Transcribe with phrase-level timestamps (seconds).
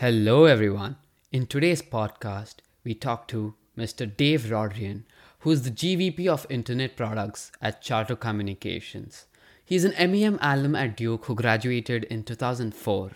[0.00, 0.96] Hello, everyone.
[1.30, 4.06] In today's podcast, we talk to Mr.
[4.06, 5.02] Dave Rodrian,
[5.40, 9.26] who is the GVP of Internet Products at Charter Communications.
[9.62, 13.10] He's an MEM alum at Duke who graduated in 2004,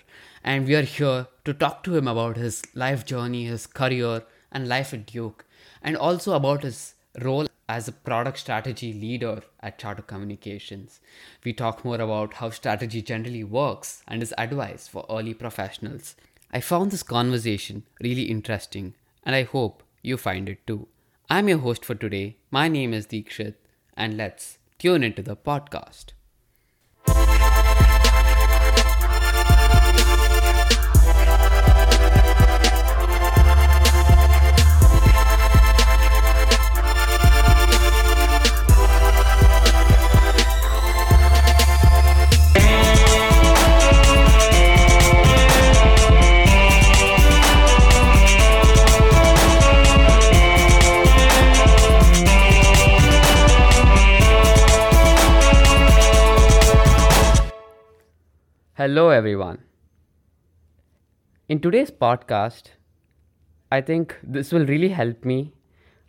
[0.45, 4.69] and we are here to talk to him about his life journey, his career, and
[4.69, 5.47] life at Duke,
[5.81, 11.01] and also about his role as a product strategy leader at Charter Communications.
[11.45, 16.15] We talk more about how strategy generally works and his advice for early professionals.
[16.55, 20.87] I found this conversation really interesting, and I hope you find it too.
[21.29, 22.37] I'm your host for today.
[22.53, 23.55] My name is Deekshit,
[23.97, 26.13] and let's tune into the podcast.
[58.77, 59.59] Hello, everyone.
[61.49, 62.71] In today's podcast,
[63.71, 65.53] I think this will really help me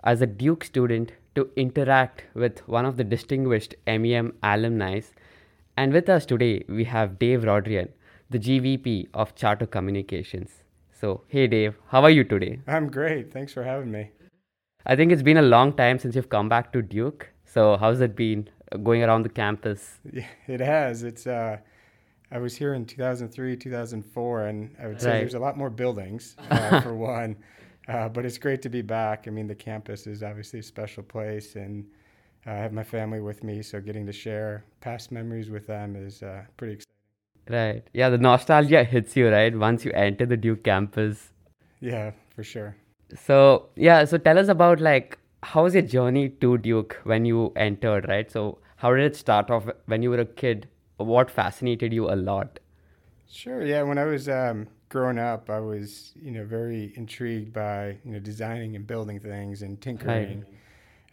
[0.03, 5.01] as a Duke student to interact with one of the distinguished MEM alumni.
[5.77, 7.89] And with us today, we have Dave Rodrian,
[8.31, 10.63] the GVP of Charter Communications.
[10.91, 12.61] So, hey, Dave, how are you today?
[12.65, 13.31] I'm great.
[13.31, 14.09] Thanks for having me.
[14.87, 17.29] I think it's been a long time since you've come back to Duke.
[17.45, 18.49] So, how's it been
[18.83, 19.99] going around the campus?
[20.11, 21.03] Yeah, it has.
[21.03, 21.57] It's uh,
[22.31, 25.17] I was here in 2003, 2004, and I would say Right.
[25.19, 27.37] there's a lot more buildings uh, for one.
[27.87, 29.25] Uh, but it's great to be back.
[29.27, 31.85] I mean, the campus is obviously a special place, and
[32.47, 35.95] uh, I have my family with me, so getting to share past memories with them
[35.95, 36.91] is uh, pretty exciting.
[37.47, 37.83] Right.
[37.93, 39.55] Yeah, the nostalgia hits you, right?
[39.55, 41.31] Once you enter the Duke campus.
[41.79, 42.75] Yeah, for sure.
[43.15, 47.53] So, yeah, so tell us about like how was your journey to Duke when you
[47.55, 48.31] entered, right?
[48.31, 50.67] So, how did it start off when you were a kid?
[50.97, 52.59] What fascinated you a lot?
[53.27, 53.65] Sure.
[53.65, 53.83] Yeah.
[53.83, 58.19] When I was um, growing up, I was, you know, very intrigued by, you know,
[58.19, 60.45] designing and building things and tinkering.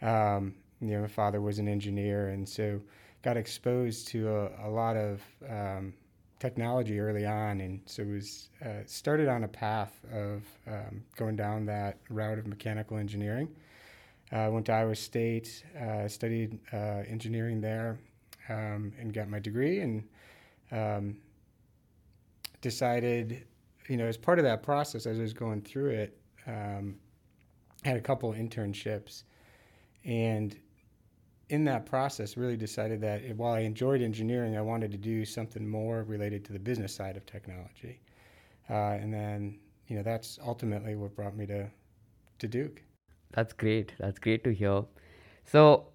[0.01, 2.79] Um, you know, my father was an engineer, and so
[3.23, 5.93] got exposed to a, a lot of um,
[6.39, 11.65] technology early on, and so was uh, started on a path of um, going down
[11.65, 13.47] that route of mechanical engineering.
[14.31, 17.97] I went to Iowa State, uh, studied uh, engineering there,
[18.49, 20.03] um, and got my degree, and
[20.71, 21.17] um,
[22.61, 23.45] decided,
[23.87, 26.17] you know, as part of that process, as I was going through it,
[26.47, 26.95] um,
[27.83, 29.23] had a couple internships,
[30.05, 30.55] and
[31.49, 35.67] in that process, really decided that while I enjoyed engineering, I wanted to do something
[35.67, 37.99] more related to the business side of technology,
[38.69, 41.69] uh, and then, you know, that's ultimately what brought me to
[42.39, 42.81] to Duke.
[43.31, 43.93] That's great.
[43.99, 44.83] That's great to hear.
[45.45, 45.87] So,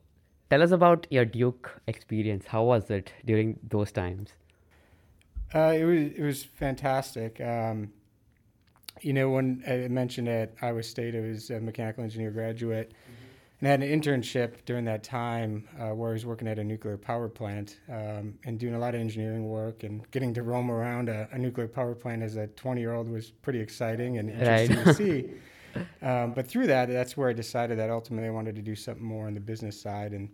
[0.51, 2.47] tell us about your Duke experience.
[2.47, 4.31] How was it during those times?
[5.55, 7.41] Uh, it was it was fantastic.
[7.41, 7.93] Um,
[9.01, 12.93] you know, when I mentioned at Iowa State, I was a mechanical engineer graduate,
[13.61, 16.65] and I had an internship during that time uh, where I was working at a
[16.65, 20.71] nuclear power plant um, and doing a lot of engineering work and getting to roam
[20.71, 24.31] around a, a nuclear power plant as a 20 year old was pretty exciting and
[24.31, 24.85] interesting Right.
[24.87, 25.31] to see.
[26.03, 29.05] Um, but through that, that's where I decided that ultimately I wanted to do something
[29.05, 30.29] more on the business side and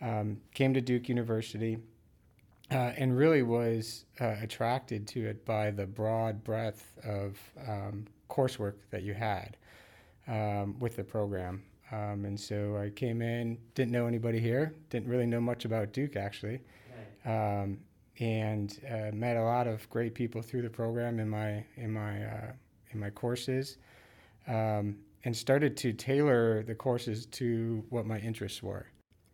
[0.00, 1.78] um, came to Duke University
[2.70, 7.38] uh, and really was uh, attracted to it by the broad breadth of
[7.68, 9.56] um, coursework that you had
[10.28, 11.62] um, with the program.
[11.90, 15.92] Um, and so I came in, didn't know anybody here, didn't really know much about
[15.92, 16.60] Duke actually,
[17.26, 17.78] um,
[18.18, 22.24] and uh, met a lot of great people through the program in my in my
[22.24, 22.52] uh,
[22.92, 23.76] in my courses,
[24.48, 28.86] um, and started to tailor the courses to what my interests were.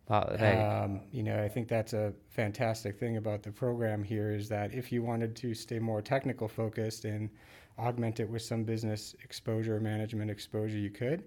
[0.07, 0.55] Wow, right.
[0.55, 4.73] Um, you know, I think that's a fantastic thing about the program here is that
[4.73, 7.29] if you wanted to stay more technical focused and
[7.77, 11.23] augment it with some business exposure, management exposure, you could.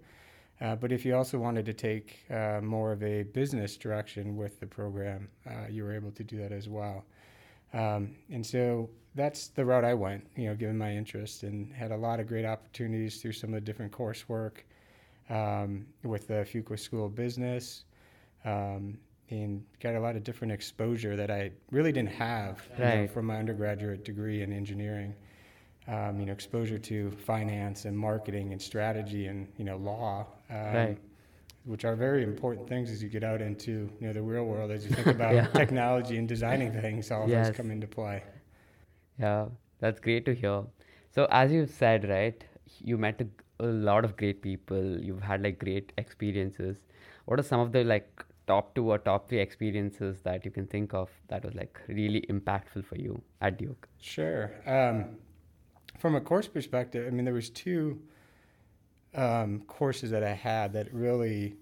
[0.60, 4.60] Uh, but if you also wanted to take uh, more of a business direction with
[4.60, 7.04] the program, uh, you were able to do that as well.
[7.72, 11.90] Um, and so that's the route I went, you know, given my interest, and had
[11.92, 14.58] a lot of great opportunities through some of the different coursework
[15.30, 17.84] um, with the Fuqua School of Business
[18.44, 18.98] um,
[19.30, 23.26] and got a lot of different exposure that I really didn't have you know, from
[23.26, 25.14] my undergraduate degree in engineering.
[25.88, 30.56] Um, you know, exposure to finance and marketing and strategy and you know law, um,
[30.74, 30.98] Right.
[31.64, 34.70] Which are very important things as you get out into you know the real world
[34.70, 35.46] as you think about Yeah.
[35.48, 37.10] technology and designing things.
[37.10, 37.48] All of Yes.
[37.48, 38.22] those come into play.
[39.18, 39.46] Yeah,
[39.78, 40.64] that's great to hear.
[41.10, 42.44] So as you said, right,
[42.80, 43.28] you met a,
[43.64, 44.98] a lot of great people.
[45.00, 46.76] You've had like great experiences.
[47.26, 50.66] What are some of the like top two or top three experiences that you can
[50.66, 53.88] think of that was like really impactful for you at Duke?
[54.00, 54.50] Sure.
[54.66, 55.04] Um,
[55.98, 58.00] from a course perspective, I mean, there was two
[59.14, 61.56] um, courses that I had that really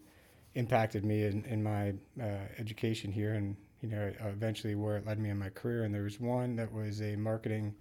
[0.55, 5.19] impacted me in, in my uh, education here and, you know, eventually where it led
[5.19, 5.85] me in my career.
[5.85, 7.75] And there was one that was a marketing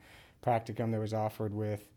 [0.46, 1.88] practicum that was offered with,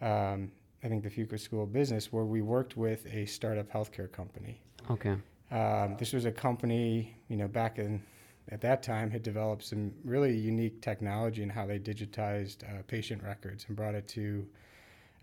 [0.00, 0.50] um,
[0.82, 4.60] I think, the Fuqua School of Business, where we worked with a startup healthcare company.
[4.90, 5.16] Okay.
[5.50, 8.02] Um, this was a company, you know, back in
[8.50, 13.22] at that time had developed some really unique technology in how they digitized uh, patient
[13.22, 14.46] records and brought it to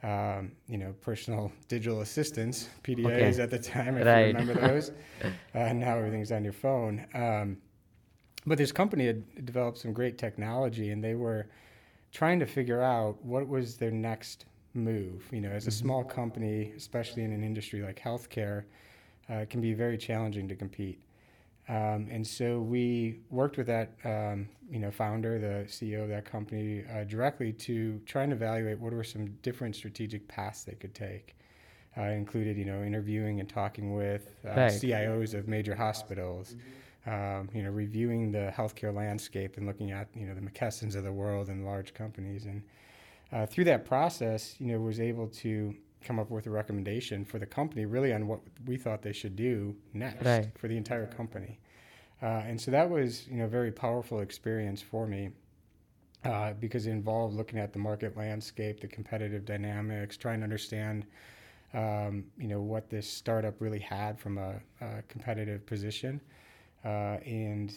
[0.04, 3.42] um, you know, personal digital assistants, PDAs okay.
[3.42, 4.28] at the time, if right.
[4.28, 4.92] you remember those.
[5.56, 7.06] uh, now everything's on your phone.
[7.14, 7.58] Um,
[8.46, 11.48] but this company had developed some great technology, and they were
[12.12, 15.28] trying to figure out what was their next move.
[15.32, 15.80] You know, as a mm-hmm.
[15.80, 18.64] small company, especially in an industry like healthcare,
[19.30, 21.00] uh, it can be very challenging to compete.
[21.70, 26.24] Um, and so we worked with that, um, you know, founder, the CEO of that
[26.24, 30.96] company, uh, directly to try and evaluate what were some different strategic paths they could
[30.96, 31.36] take.
[31.98, 34.70] Uh, included, you know, interviewing and talking with uh.
[34.70, 36.56] CIOs of major hospitals,
[37.08, 41.04] um, you know, reviewing the healthcare landscape and looking at, you know, the McKessons of
[41.04, 42.46] the world and large companies.
[42.46, 42.62] And
[43.32, 47.40] uh, through that process, you know, was able to come up with a recommendation for
[47.40, 50.50] the company really on what we thought they should do next right.
[50.58, 51.60] for the entire company.
[52.22, 55.30] Uh, and so that was, you know, a very powerful experience for me
[56.26, 61.06] uh, because it involved looking at the market landscape, the competitive dynamics, trying to understand,
[61.74, 66.20] um, you know, what this startup really had from a, a competitive position,
[66.84, 67.76] uh, and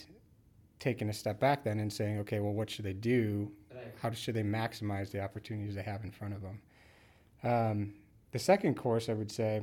[0.78, 3.50] taking a step back then and saying, okay, well, what should they do?
[4.00, 6.60] How should they maximize the opportunities they have in front of them?
[7.42, 7.94] Um,
[8.32, 9.62] the second course, I would say,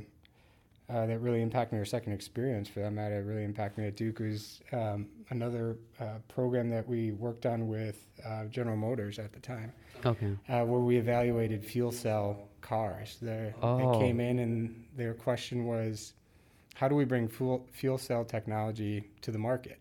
[0.90, 3.98] uh, that really impacted me, or second experience for that matter, really impacted me at
[3.98, 9.34] Duke was um, another uh, program that we worked on with uh, General Motors at
[9.34, 9.74] the time.
[10.06, 10.38] Okay.
[10.48, 13.18] Uh, where we evaluated fuel cell cars.
[13.22, 13.78] They, oh.
[13.78, 16.14] they came in and their question was,
[16.75, 19.80] how do we bring fuel, fuel cell technology to the market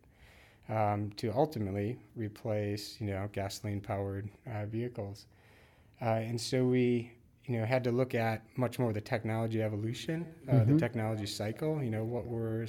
[0.68, 5.26] um, to ultimately replace, you know, gasoline-powered uh, vehicles?
[6.02, 7.12] Uh, and so we
[7.46, 10.74] you know, had to look at much more the technology evolution, uh, mm-hmm.
[10.74, 11.82] the technology cycle.
[11.82, 12.66] You know, what were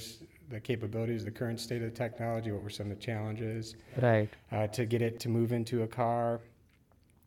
[0.50, 2.52] the capabilities, the current state of the technology?
[2.52, 3.74] What were some of the challenges?
[4.00, 4.28] Right.
[4.52, 6.40] Uh, to get it to move into a car,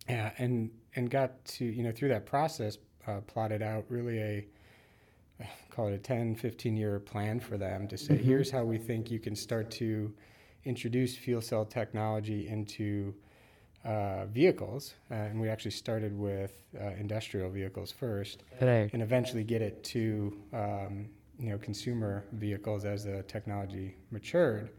[0.09, 2.77] uh, and and got to you know through that process,
[3.07, 4.47] uh, plotted out really a
[5.69, 8.24] call it a 10, 15 year plan for them to say, mm-hmm.
[8.24, 10.13] here's how we think you can start to
[10.65, 13.13] introduce fuel cell technology into
[13.83, 18.89] uh, vehicles, uh, and we actually started with uh, industrial vehicles first, right.
[18.94, 24.72] and eventually get it to um, you know consumer vehicles as the technology matured.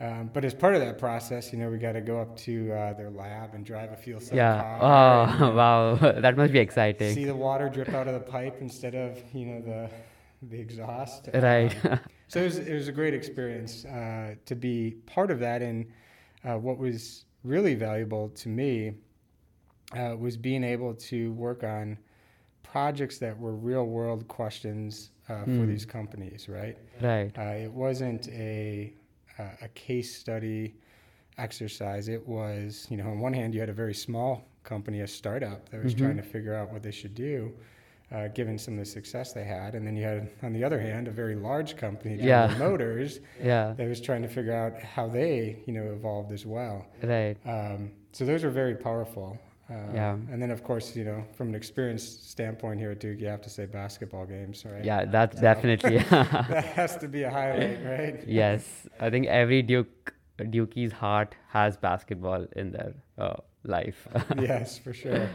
[0.00, 2.72] Um, but as part of that process, you know, we got to go up to
[2.72, 4.60] uh, their lab and drive a fuel cell yeah.
[4.60, 5.38] car.
[5.40, 7.14] Oh, wow, that must be exciting.
[7.14, 9.90] See the water drip out of the pipe instead of you know the
[10.50, 11.28] the exhaust.
[11.32, 11.74] Right.
[11.86, 15.62] Um, so it was, it was a great experience uh, to be part of that,
[15.62, 15.86] and
[16.44, 18.94] uh, what was really valuable to me
[19.96, 21.98] uh, was being able to work on
[22.62, 25.66] projects that were real world questions uh, for hmm.
[25.66, 26.76] these companies, right?
[27.00, 27.30] Right.
[27.38, 28.92] Uh, it wasn't a,
[29.38, 30.74] a case study
[31.38, 32.08] exercise.
[32.08, 35.68] It was, you know, on one hand, you had a very small company, a startup
[35.68, 36.04] that was mm-hmm.
[36.04, 37.52] trying to figure out what they should do
[38.14, 39.74] uh, given some of the success they had.
[39.74, 42.58] And then you had, on the other hand, a very large company, General yeah.
[42.58, 43.74] Motors, yeah.
[43.76, 46.86] that was trying to figure out how they, you know, evolved as well.
[47.02, 47.36] Right.
[47.44, 49.38] Um, so those are very powerful.
[49.68, 50.12] Uh, yeah.
[50.12, 53.40] And then, of course, you know, from an experience standpoint here at Duke, you have
[53.42, 54.84] to say basketball games, right?
[54.84, 55.98] Yeah, that's so definitely.
[56.10, 58.24] that has to be a highlight, right?
[58.26, 64.06] yes, I think every Duke Dukie's heart has basketball in their uh, life.
[64.38, 65.30] yes, for sure.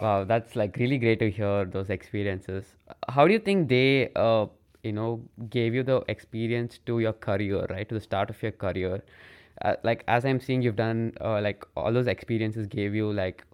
[0.00, 2.64] Wow, that's like really great to hear those experiences.
[3.08, 4.46] How do you think they, uh,
[4.82, 7.88] you know, gave you the experience to your career, right?
[7.88, 9.02] To the start of your career.
[9.62, 13.44] Uh, like as I'm seeing, you've done uh, like all those experiences gave you like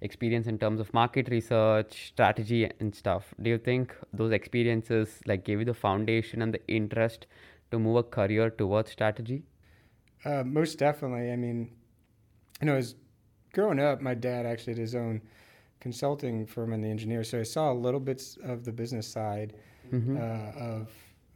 [0.00, 3.34] experience in terms of market research, strategy, and stuff.
[3.42, 7.26] Do you think those experiences like gave you the foundation and the interest
[7.72, 9.42] to move a career towards strategy?
[10.24, 11.32] Uh, most definitely.
[11.32, 11.70] I mean,
[12.60, 12.94] you know, as
[13.52, 15.22] growing up, my dad actually had his own
[15.80, 19.54] consulting firm and the engineer, so I saw a little bits of the business side
[19.92, 20.16] mm-hmm.
[20.16, 20.90] uh, of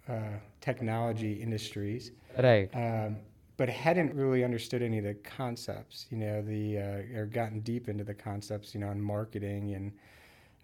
[0.09, 2.13] uh, technology industries.
[2.39, 2.69] Right.
[2.75, 3.17] Um,
[3.57, 7.89] but hadn't really understood any of the concepts, you know, the uh, or gotten deep
[7.89, 9.93] into the concepts, you know, in marketing and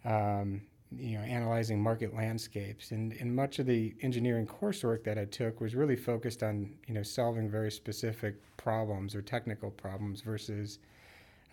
[0.04, 0.62] um,
[0.97, 2.90] you know analyzing market landscapes.
[2.90, 6.94] And and much of the engineering coursework that I took was really focused on you
[6.94, 10.78] know solving very specific problems or technical problems versus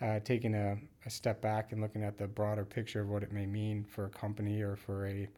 [0.00, 3.32] uh, taking a, a step back and looking at the broader picture of what it
[3.32, 5.28] may mean for a company or for a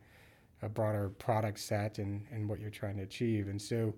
[0.63, 3.49] a broader product set and, and what you're trying to achieve.
[3.49, 3.95] And so,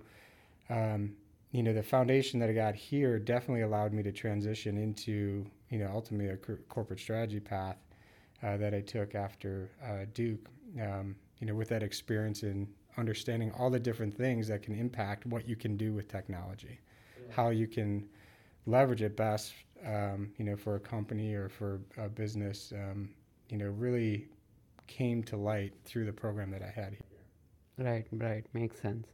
[0.69, 1.15] um,
[1.53, 5.79] you know, the foundation that I got here definitely allowed me to transition into, you
[5.79, 7.77] know, ultimately a cor- corporate strategy path
[8.43, 10.49] uh, that I took after uh, Duke.
[10.81, 15.25] Um, you know, with that experience in understanding all the different things that can impact
[15.27, 16.79] what you can do with technology,
[17.17, 17.35] yeah.
[17.35, 18.07] how you can
[18.67, 19.55] leverage it best,
[19.87, 22.73] um, you know, for a company or for a business.
[22.75, 23.11] Um,
[23.49, 24.29] you know, really
[24.87, 27.87] came to light through the program that I had here.
[27.87, 29.07] Right, right, makes sense.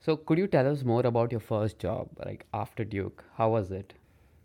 [0.00, 3.24] So, could you tell us more about your first job, like after Duke?
[3.36, 3.94] How was it?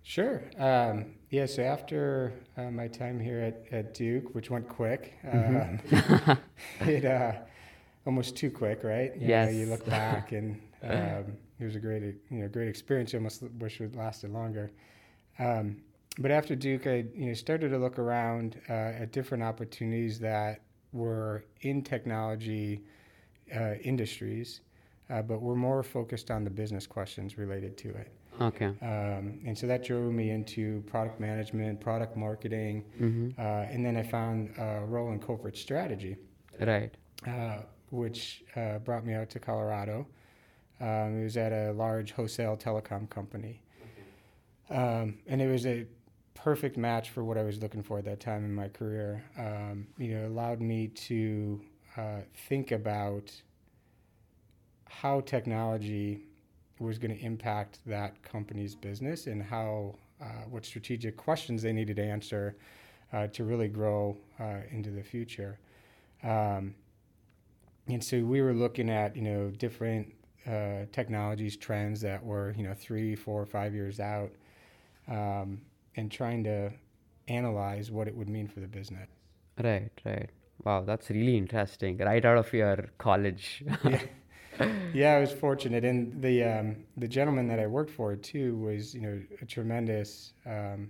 [0.04, 0.42] Sure.
[0.58, 6.32] Um, yeah, so after uh, my time here at, at Duke, which went quick, mm-hmm.
[6.32, 6.40] um,
[6.88, 7.34] it uh,
[8.06, 9.16] almost too quick, right?
[9.16, 9.52] You yes.
[9.52, 13.14] Know, you look back and um, it was a great, you know, great experience.
[13.14, 14.72] You almost wish it lasted longer.
[15.40, 15.78] Um,
[16.18, 20.62] but after Duke, I you know started to look around uh, at different opportunities that
[20.92, 22.82] were in technology
[23.56, 24.62] uh, industries,
[25.10, 28.12] uh, but were more focused on the business questions related to it.
[28.42, 28.68] Okay.
[28.82, 33.30] Um, and so that drove me into product management, product marketing, mm-hmm.
[33.40, 36.16] uh, and then I found a role in corporate strategy.
[36.60, 36.94] Right.
[37.28, 37.60] Uh,
[37.92, 40.08] which uh, brought me out to Colorado.
[40.80, 43.62] Um, it was at a large wholesale telecom company.
[44.70, 45.86] Um, and it was a
[46.36, 49.24] perfect match for what I was looking for at that time in my career.
[49.38, 51.62] Um, you know, allowed me to
[51.98, 53.32] uh, think about
[54.90, 56.22] how technology
[56.80, 61.98] was going to impact that company's business and how uh, what strategic questions they needed
[61.98, 62.56] to answer
[63.14, 65.60] uh, to really grow uh, into the future.
[66.24, 66.76] Um,
[67.88, 70.14] and so we were looking at you know different
[70.48, 74.32] uh, technologies trends that were you know three, four, five years out.
[75.10, 75.62] Um,
[75.96, 76.72] and trying to
[77.28, 79.10] analyze what it would mean for the business.
[79.62, 80.30] Right, right.
[80.64, 81.98] Wow, that's really interesting.
[81.98, 83.64] Right out of your college.
[83.84, 84.02] yeah.
[84.94, 88.94] yeah, I was fortunate, and the um, the gentleman that I worked for too was
[88.94, 90.90] you know a tremendous um,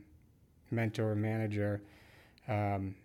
[0.71, 1.81] mentor manager.
[2.47, 2.95] Um,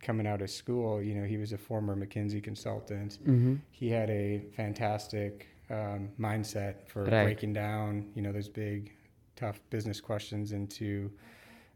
[0.00, 3.18] coming out of school, you know, he was a former McKinsey consultant.
[3.22, 3.54] Mm-hmm.
[3.70, 7.24] He had a fantastic um, mindset for right.
[7.24, 8.92] breaking down, you know, those big,
[9.42, 11.10] tough business questions into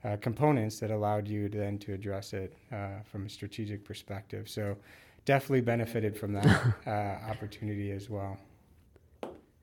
[0.05, 4.49] uh, components that allowed you to then to address it uh, from a strategic perspective.
[4.49, 4.77] So
[5.25, 6.47] definitely benefited from that
[6.87, 8.39] uh, opportunity as well.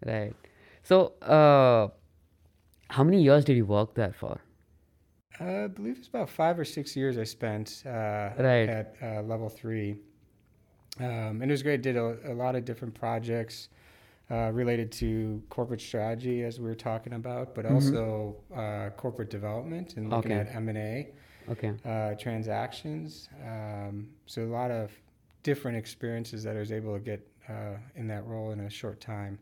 [0.05, 0.33] Right.
[0.83, 1.87] So uh,
[2.89, 4.41] how many years did you work there for?
[5.39, 8.67] I believe it's about five or six years I spent uh, right.
[8.79, 9.95] at uh, level three.
[10.99, 11.81] Um, and it was great.
[11.81, 13.69] Did a, a lot of different projects
[14.31, 17.75] uh, related to corporate strategy, as we were talking about, but mm-hmm.
[17.75, 20.49] also uh, corporate development and looking okay.
[20.49, 21.09] at M and A,
[21.49, 23.29] okay, uh, transactions.
[23.45, 24.91] Um, so a lot of
[25.43, 29.01] different experiences that I was able to get uh, in that role in a short
[29.01, 29.37] time.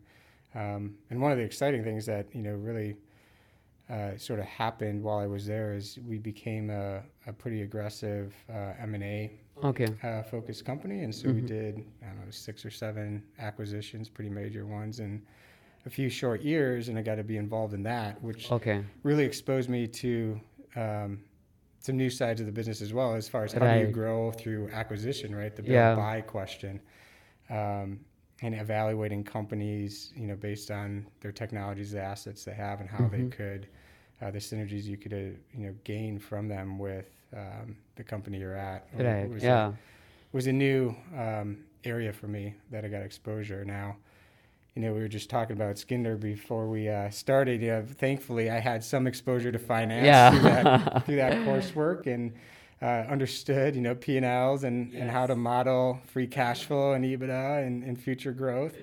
[0.56, 2.96] Um, and one of the exciting things that you know really
[3.92, 8.34] uh, sort of happened while I was there is we became a, a pretty aggressive
[8.50, 9.32] uh, M and A
[9.64, 9.88] okay.
[10.04, 11.36] uh, focused company, and so mm-hmm.
[11.36, 15.22] we did I don't know six or seven acquisitions, pretty major ones, in
[15.86, 18.84] a few short years, and I got to be involved in that, which okay.
[19.04, 20.40] really exposed me to
[20.76, 21.20] um,
[21.80, 23.80] some new sides of the business as well, as far as how right.
[23.80, 25.56] do you grow through acquisition, right?
[25.56, 25.96] The build yeah.
[25.96, 26.80] buy question.
[27.50, 28.00] Um,
[28.44, 33.04] and evaluating companies, you know, based on their technologies, the assets they have, and how
[33.04, 33.30] mm-hmm.
[33.30, 33.68] they could,
[34.22, 38.40] uh, the synergies you could, uh, you know, gain from them with um, the company
[38.40, 38.88] you're at.
[38.94, 39.30] Right.
[39.30, 39.70] Was yeah.
[39.70, 39.74] A,
[40.32, 43.98] was a new um, area for me that I got exposure now.
[44.76, 47.62] You know, we were just talking about Skender before we uh, started.
[47.62, 50.32] You know, thankfully, I had some exposure to finance yeah.
[50.32, 52.34] through, that, through that coursework and
[52.82, 56.94] uh, understood, you know, P and Ls and and how to model free cash flow
[56.94, 58.76] and EBITDA and, and future growth,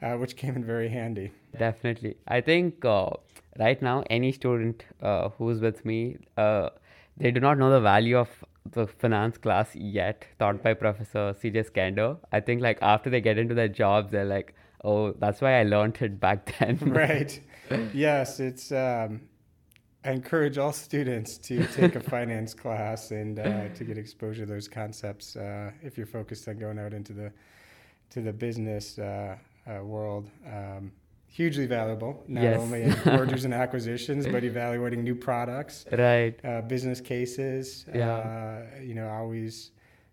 [0.00, 1.32] uh, which came in very handy.
[1.58, 3.10] Definitely, I think uh,
[3.58, 6.68] right now any student uh, who's with me uh,
[7.16, 8.28] they do not know the value of
[8.70, 12.18] the finance class yet taught by Professor CJ Skender.
[12.30, 14.54] I think like after they get into their jobs, they're like,
[14.84, 16.78] oh, that's why I learned it back then.
[16.80, 17.40] right.
[17.92, 18.72] Yes, it's.
[18.72, 19.22] Um,
[20.04, 24.52] I encourage all students to take a finance class and uh, to get exposure to
[24.52, 27.32] those concepts uh, if you're focused on going out into the
[28.10, 29.36] to the business uh,
[29.68, 30.28] uh world.
[30.46, 30.92] Um,
[31.32, 32.60] hugely valuable, not Yes.
[32.60, 36.34] only in mergers and acquisitions, but evaluating new products, Right.
[36.44, 37.86] uh, business cases.
[37.92, 38.16] Yeah.
[38.16, 39.70] Uh, you know, always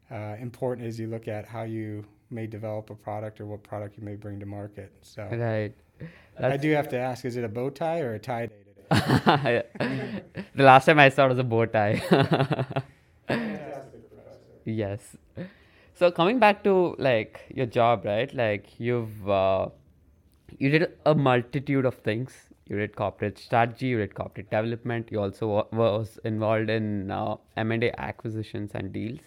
[0.09, 3.97] uh, important as you look at how you may develop a product or what product
[3.97, 4.91] you may bring to market.
[5.01, 5.73] So Right.
[6.41, 9.63] I do have to ask: Is it a bow tie or a tie day today?
[10.55, 12.01] the last time I saw it was a bow tie.
[14.65, 15.01] yes.
[15.95, 18.33] So coming back to like your job, right?
[18.33, 19.67] Like you've uh,
[20.57, 22.33] you did a multitude of things.
[22.67, 25.09] You did corporate strategy, you did corporate development.
[25.11, 29.19] You also wa- was involved in uh, M&A acquisitions and deals.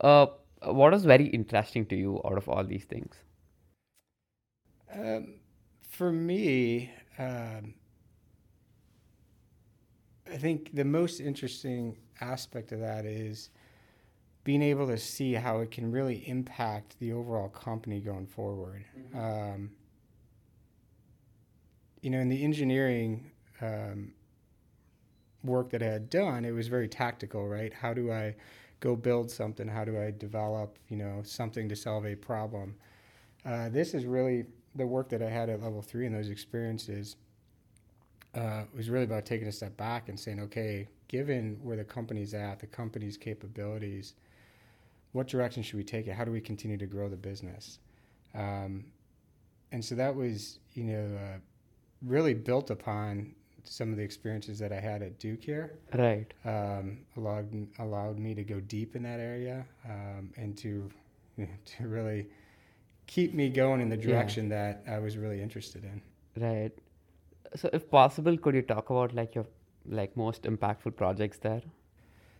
[0.00, 0.26] Uh,
[0.62, 3.14] what was very interesting to you out of all these things?
[4.92, 5.34] Um,
[5.82, 7.74] for me, um,
[10.32, 13.50] I think the most interesting aspect of that is
[14.42, 18.84] being able to see how it can really impact the overall company going forward.
[19.14, 19.70] Um,
[22.04, 23.30] you know, in the engineering
[23.62, 24.12] um,
[25.42, 27.72] work that I had done, it was very tactical, right?
[27.72, 28.34] How do I
[28.80, 29.66] go build something?
[29.66, 32.74] How do I develop, you know, something to solve a problem?
[33.46, 34.44] Uh, this is really
[34.74, 37.16] the work that I had at level three and those experiences
[38.34, 42.34] uh, was really about taking a step back and saying, okay, given where the company's
[42.34, 44.12] at, the company's capabilities,
[45.12, 46.12] what direction should we take it?
[46.12, 47.78] How do we continue to grow the business?
[48.34, 48.84] Um,
[49.72, 51.38] and so that was, you know, uh,
[52.02, 53.34] really built upon
[53.64, 55.78] some of the experiences that I had at Duke here.
[55.94, 56.32] Right.
[56.44, 57.48] Um, allowed
[57.78, 60.90] allowed me to go deep in that area um, and to
[61.38, 62.28] to really
[63.06, 64.06] keep me going in the Yeah.
[64.08, 66.02] direction that I was really interested in.
[66.42, 66.72] Right.
[67.56, 69.46] So if possible, could you talk about like your
[69.86, 71.62] like most impactful projects there?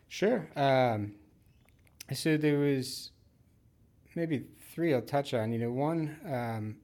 [0.08, 0.48] Sure.
[0.56, 1.12] Um,
[2.12, 3.10] so there was
[4.14, 5.52] maybe three I'll touch on.
[5.52, 6.76] You know, one, um,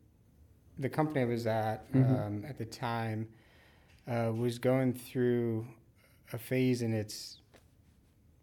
[0.81, 2.27] the company I was at Mhm.
[2.27, 3.29] um, at the time
[4.09, 5.67] uh, was going through
[6.33, 7.37] a phase in its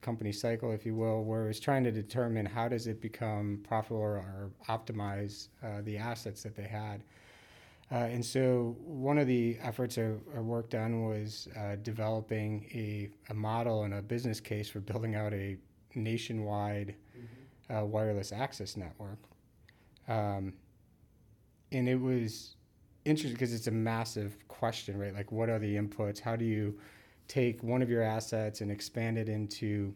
[0.01, 3.59] company cycle, if you will, where it was trying to determine how does it become
[3.67, 7.03] profitable or, or optimize uh, the assets that they had.
[7.91, 13.09] Uh, and so one of the efforts I, I worked on was uh, developing a,
[13.31, 15.57] a model and a business case for building out a
[15.95, 16.95] nationwide
[17.75, 19.17] uh, wireless access network.
[20.07, 20.53] Um,
[21.71, 22.55] and it was
[23.05, 25.13] interesting because it's a massive question, right?
[25.13, 26.19] Like, what are the inputs?
[26.19, 26.77] How do you
[27.27, 29.93] take one of your assets and expand it into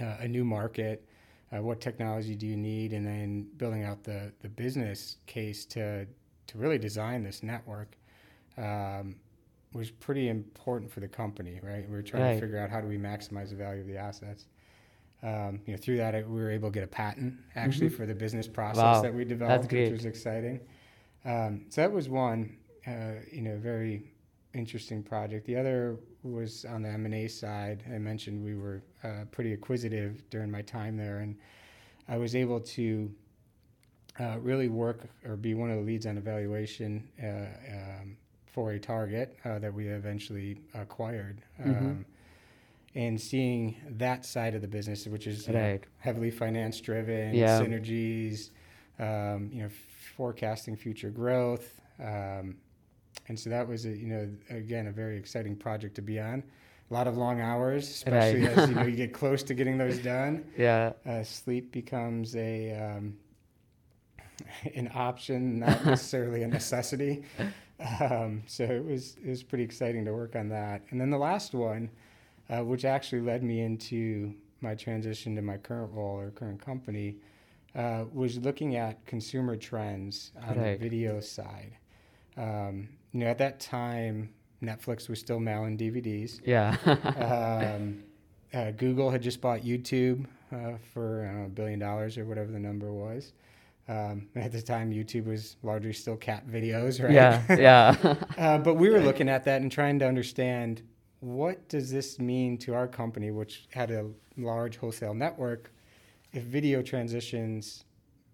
[0.00, 1.06] uh, a new market?
[1.52, 2.92] Uh, what technology do you need?
[2.92, 6.06] And then building out the, the business case to,
[6.46, 7.96] to really design this network
[8.58, 9.16] um,
[9.72, 11.88] was pretty important for the company, right?
[11.88, 12.34] We were trying Right.
[12.34, 14.46] to figure out how do we maximize the value of the assets.
[15.22, 18.14] Um, you know, through that, we were able to get a patent actually for the
[18.14, 18.94] business process Mm-hmm.
[18.96, 20.60] Wow, that we developed, which was exciting.
[21.24, 24.12] Um, so that was one, uh, you know, very
[24.54, 25.46] interesting project.
[25.46, 27.82] The other was on the M and A side.
[27.92, 31.36] I mentioned we were uh, pretty acquisitive during my time there, and
[32.08, 33.10] I was able to
[34.20, 37.26] uh, really work or be one of the leads on evaluation uh,
[37.74, 41.42] um, for a target uh, that we eventually acquired.
[41.60, 41.78] Mhm.
[41.78, 42.06] Um,
[42.96, 47.60] and seeing that side of the business, which is you know, heavily finance driven, Yeah.
[47.60, 48.50] synergies,
[48.98, 49.68] um, you know,
[50.16, 51.78] forecasting future growth.
[52.00, 52.56] Um,
[53.28, 56.42] and so that was, a, you know, again, a very exciting project to be on.
[56.90, 58.56] A lot of long hours, especially Right.
[58.58, 60.44] as you know you get close to getting those done.
[60.56, 60.92] Yeah.
[61.04, 63.16] Uh, sleep becomes a um,
[64.74, 67.24] an option, not necessarily a necessity.
[68.00, 70.80] Um, so it was it was pretty exciting to work on that.
[70.88, 71.90] And then the last one,
[72.50, 77.16] uh, which actually led me into my transition to my current role or current company,
[77.74, 80.78] uh, was looking at consumer trends on Right.
[80.78, 81.76] the video side.
[82.36, 84.30] Um, you know, at that time,
[84.62, 86.40] Netflix was still mailing DVDs.
[86.44, 86.76] Yeah.
[87.76, 88.02] Um,
[88.54, 92.24] uh, Google had just bought YouTube uh, for I don't know, a billion dollars or
[92.24, 93.32] whatever the number was.
[93.88, 97.12] Um, at the time, YouTube was largely still cat videos, right?
[97.12, 97.42] yeah.
[97.56, 98.14] Yeah.
[98.38, 100.82] uh, but we were looking at that and trying to understand
[101.26, 105.72] what does this mean to our company, which had a large wholesale network,
[106.32, 107.84] if video transitions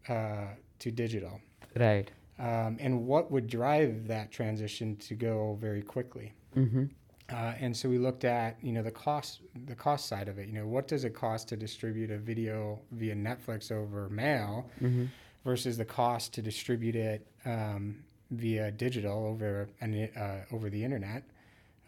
[0.08, 1.40] uh, to digital,
[1.76, 2.10] right.
[2.38, 6.34] um, and what would drive that transition to go very quickly.
[6.56, 6.84] Mm-hmm.
[7.30, 10.48] Uh, and so we looked at you know the cost the cost side of it.
[10.48, 15.06] You know what does it cost to distribute a video via Netflix over mail Mm-hmm.
[15.44, 21.22] versus the cost to distribute it um, via digital over an, uh, over the internet.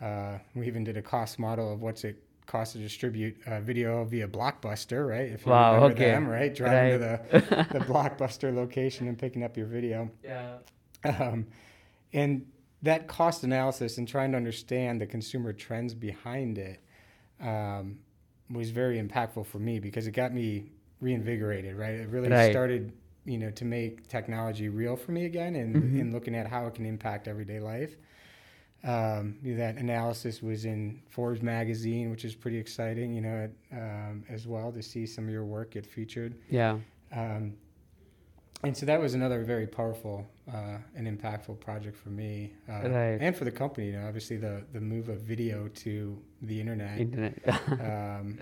[0.01, 4.05] Uh, we even did a cost model of what's it cost to distribute uh, video
[4.05, 5.31] via Blockbuster, right?
[5.31, 6.11] If you Wow, remember okay.
[6.11, 6.55] them, right?
[6.55, 10.11] Driving to the, the Blockbuster location and picking up your video.
[10.23, 10.57] Yeah.
[11.05, 11.47] Um,
[12.13, 12.47] and
[12.83, 16.81] that cost analysis and trying to understand the consumer trends behind it
[17.41, 17.99] um,
[18.51, 21.77] was very impactful for me because it got me reinvigorated.
[21.77, 22.51] Right, it really Right.
[22.51, 22.93] started
[23.27, 26.01] you know to make technology real for me again and, Mhm.
[26.01, 27.97] and looking at how it can impact everyday life.
[28.85, 33.15] Um, that analysis was in Forbes magazine, which is pretty exciting.
[33.15, 36.35] You know, um, as well to see some of your work get featured.
[36.51, 36.79] Yeah.
[37.13, 37.55] Um,
[38.63, 43.19] and so that was another very powerful uh, and impactful project for me uh, Right.
[43.21, 43.87] and for the company.
[43.89, 46.99] You know, obviously the the move of video to the internet.
[46.99, 47.39] Internet.
[47.81, 48.39] um,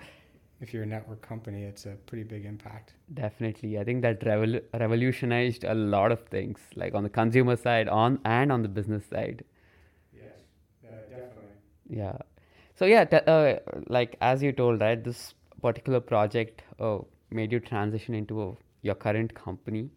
[0.61, 2.95] if you're a network company, it's a pretty big impact.
[3.15, 3.79] Definitely.
[3.81, 8.21] I think that revol- revolutionized a lot of things, like on the consumer side, on
[8.25, 9.45] and on the business side.
[11.93, 11.99] Yes.
[11.99, 12.19] Yeah.
[12.75, 13.57] So yeah, t- uh,
[13.89, 16.99] like as you told, right, this particular project uh,
[17.31, 18.53] made you transition into uh,
[18.83, 19.91] your current company.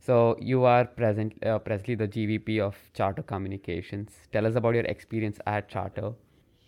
[0.00, 4.10] So you are present, uh, presently the GVP of Charter Communications.
[4.32, 6.12] Tell us about your experience at Charter.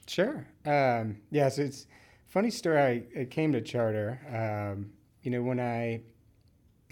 [0.07, 0.47] Sure.
[0.67, 1.87] Um, yeah, so it's
[2.27, 2.79] funny story.
[2.79, 4.21] I, I came to Charter.
[4.29, 4.91] Um,
[5.23, 6.03] you know, when I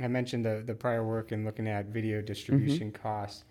[0.00, 3.44] I mentioned the the prior work and looking at video distribution costs,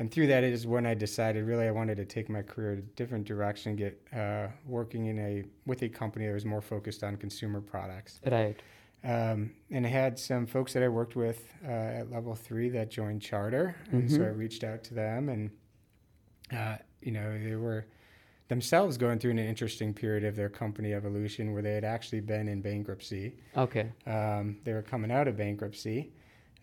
[0.00, 2.76] and through that is when I decided really I wanted to take my career a
[2.80, 7.16] different direction, get uh, working in a with a company that was more focused on
[7.18, 8.18] consumer products.
[8.26, 8.56] Right.
[9.04, 12.90] Um, and I had some folks that I worked with uh, at level three that
[12.90, 14.26] joined Charter, and so Mhm.
[14.26, 15.50] I reached out to them, and
[16.50, 17.84] uh, you know they were
[18.48, 22.48] themselves going through an interesting period of their company evolution where they had actually been
[22.48, 23.36] in bankruptcy.
[23.54, 23.92] Okay.
[24.06, 26.10] Um, they were coming out of bankruptcy,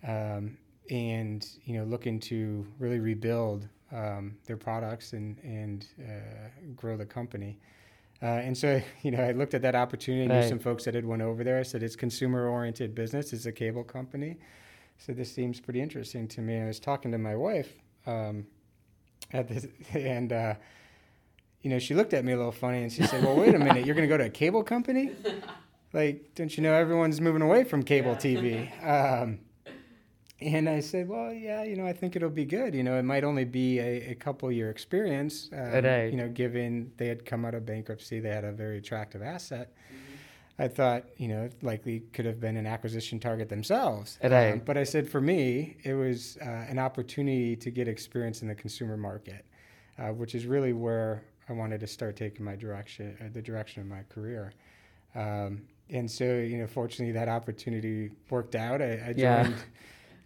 [0.03, 0.57] um,
[0.89, 7.05] and you know looking to really rebuild um, their products and and uh, grow the
[7.05, 7.59] company.
[8.21, 10.33] Uh, and so, you know, I looked at that opportunity.
[10.33, 11.59] I knew some folks that had went over there.
[11.59, 13.31] I said, it's consumer-oriented business.
[13.31, 14.37] It's a cable company.
[14.97, 16.59] So this seems pretty interesting to me.
[16.59, 17.71] I was talking to my wife
[18.07, 18.47] um,
[19.31, 20.55] at this, and uh,
[21.61, 23.59] you know, she looked at me a little funny, and she said, "Well, wait a
[23.59, 23.85] minute.
[23.85, 25.11] You're going to go to a cable company?
[25.93, 29.39] Like, don't you know everyone's moving away from cable TV?" Um,
[30.41, 32.75] and I said, "Well, yeah, you know, I think it'll be good.
[32.75, 35.49] You know, it might only be a, a couple year experience.
[35.51, 36.11] Um, Right.
[36.11, 39.73] You know, given they had come out of bankruptcy, they had a very attractive asset.
[40.59, 44.17] I thought, you know, it likely could have been an acquisition target themselves.
[44.23, 44.53] Right.
[44.53, 48.47] Um, but I said, for me, it was uh, an opportunity to get experience in
[48.47, 49.45] the consumer market,
[49.99, 53.81] uh, which is really where I wanted to start taking my direction, uh, the direction
[53.83, 54.51] of my career.
[55.13, 58.81] Um, and so, you know, fortunately, that opportunity worked out.
[58.81, 59.53] I, I joined Yeah.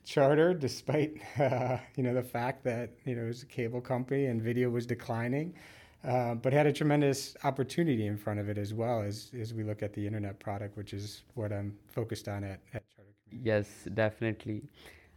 [0.06, 4.26] Charter, despite uh, you know the fact that you know it was a cable company
[4.26, 5.54] and video was declining,
[6.04, 9.64] uh, but had a tremendous opportunity in front of it as well as as we
[9.64, 13.12] look at the internet product, which is what I'm focused on at, at Charter.
[13.32, 14.64] Yes, definitely.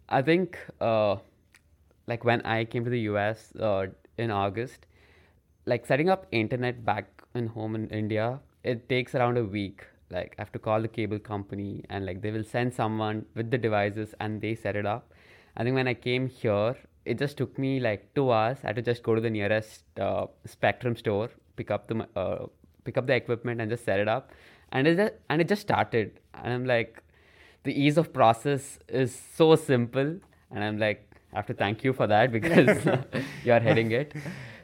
[0.09, 1.16] I think, uh,
[2.07, 3.87] like when I came to the US uh,
[4.18, 4.87] in August,
[5.66, 9.87] like setting up internet back in home in India, it takes around a week.
[10.14, 13.50] Like I have to call the cable company and like they will send someone with
[13.50, 15.12] the devices and they set it up.
[15.57, 18.59] I think when I came here, it just took me like two hours.
[18.64, 22.46] I had to just go to the nearest uh, Spectrum store, pick up the uh,
[22.85, 24.31] pick up the equipment and just set it up,
[24.72, 26.20] and it just, and it just started.
[26.35, 27.03] And I'm like,
[27.64, 30.18] the ease of process is so simple,
[30.50, 32.85] and I'm like, I have to thank you for that because
[33.44, 34.14] you're heading it.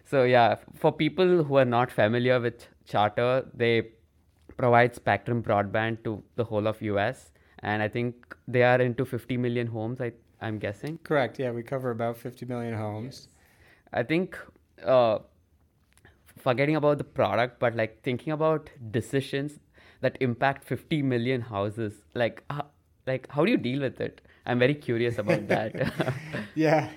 [0.06, 3.90] So yeah, for people who are not familiar with Charter, they
[4.56, 9.36] provide Spectrum broadband to the whole of US, and I think they are into 50
[9.36, 10.00] million homes.
[10.00, 10.98] I I'm guessing.
[11.04, 11.38] Correct.
[11.38, 13.28] Yeah, we cover about 50 million homes.
[13.92, 14.38] I think
[14.84, 15.18] uh,
[16.38, 19.58] forgetting about the product, but like thinking about decisions
[20.00, 21.92] that impact 50 million houses.
[22.14, 22.62] Like, uh,
[23.06, 24.20] like how do you deal with it?
[24.46, 25.92] I'm very curious about that.
[26.54, 26.88] yeah.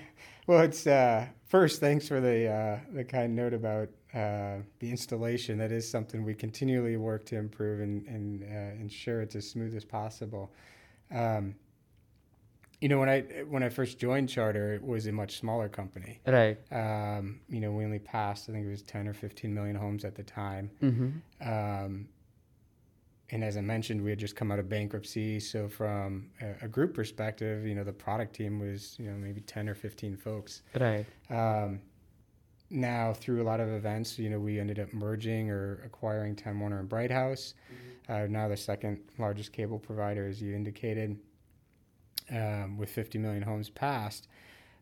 [0.46, 1.80] Well, it's uh, first.
[1.80, 5.58] Thanks for the uh, the kind note about uh, the installation.
[5.58, 9.74] That is something we continually work to improve and, and uh, ensure it's as smooth
[9.74, 10.52] as possible.
[11.10, 11.54] Um,
[12.80, 16.20] you know, when I when I first joined Charter, it was a much smaller company.
[16.26, 16.58] right.
[16.70, 20.04] Um, you know, we only passed I think it was ten or fifteen million homes
[20.04, 20.70] at the time.
[20.82, 21.48] Mm-hmm.
[21.50, 22.08] Um,
[23.30, 25.40] and as I mentioned, we had just come out of bankruptcy.
[25.40, 29.40] So from a, a group perspective, you know, the product team was, you know, maybe
[29.40, 30.62] 10 or 15 folks.
[30.78, 31.06] Right.
[31.30, 31.80] Um,
[32.74, 36.60] now through a lot of events, you know, we ended up merging or acquiring Time
[36.60, 37.54] Warner and Bright House.
[38.08, 41.18] Uh, now the second largest cable provider, as you indicated,
[42.30, 44.28] um, with 50 million homes passed.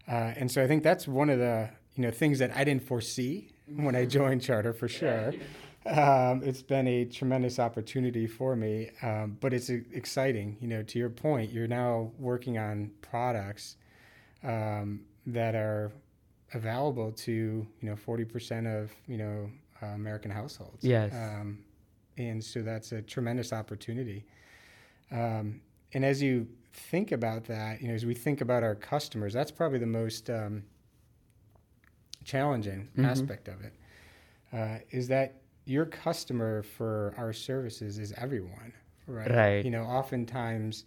[0.08, 2.82] Uh, and so I think that's one of the, you know, things that I didn't
[2.82, 5.32] foresee when I joined Charter for sure.
[5.84, 10.56] Um, it's been a tremendous opportunity for me, um, but it's exciting.
[10.60, 13.76] You know, to your point, you're now working on products
[14.44, 15.92] um, that are
[16.54, 19.50] available to you know 40% of you know
[19.82, 20.84] uh, American households.
[20.84, 21.12] Yes.
[21.14, 21.58] Um,
[22.18, 24.24] and so that's a tremendous opportunity.
[25.10, 25.60] Um,
[25.94, 29.50] and as you think about that, you know, as we think about our customers, that's
[29.50, 30.62] probably the most um,
[32.24, 33.04] challenging Mhm.
[33.06, 33.74] aspect of it.
[34.52, 38.72] Uh, is that your customer for our services is everyone,
[39.06, 39.30] right?
[39.30, 39.64] Right.
[39.64, 40.84] You know, oftentimes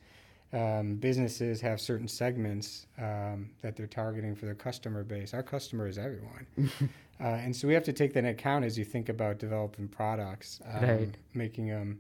[0.56, 5.34] um, businesses have certain segments um, that they're targeting for their customer base.
[5.34, 6.48] Our customer is everyone.
[7.20, 9.88] uh, and so we have to take that into account as you think about developing
[9.88, 11.18] products, um, Right.
[11.34, 12.00] making them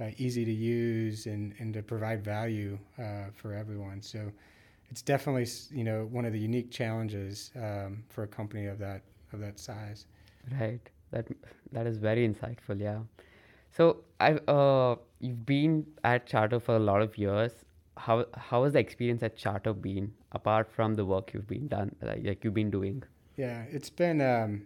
[0.00, 4.00] uh, easy to use and, and to provide value uh, for everyone.
[4.00, 4.30] So
[4.90, 9.02] it's definitely you know one of the unique challenges um, for a company of that
[9.32, 10.06] of that size.
[10.60, 10.80] Right.
[11.10, 11.26] That
[11.72, 12.80] that is very insightful.
[12.80, 13.00] Yeah.
[13.70, 17.52] So I uh you've been at Charter for a lot of years.
[17.98, 21.94] How how has the experience at Charter been apart from the work you've been done
[22.00, 23.02] like, you've been doing?
[23.36, 24.62] Yeah, it's been um,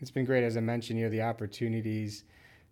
[0.00, 0.44] it's been great.
[0.44, 2.24] As I mentioned, you know, the opportunities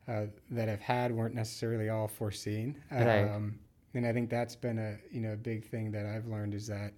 [0.09, 2.77] uh, that I've had weren't necessarily all foreseen.
[2.91, 3.25] Right.
[3.25, 3.59] Um,
[3.95, 6.67] and I think that's been a you know a big thing that I've learned is
[6.67, 6.93] that